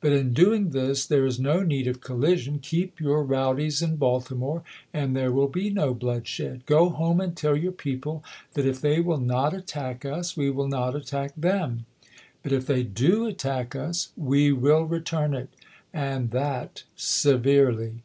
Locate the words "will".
8.98-9.20, 10.50-10.66, 14.50-14.82